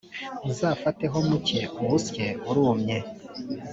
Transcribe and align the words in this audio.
uzafateho 0.49 1.17
muke 1.27 1.59
uwusye 1.81 2.25
urumye 2.49 2.97